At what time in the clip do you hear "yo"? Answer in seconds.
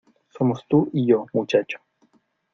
1.05-1.27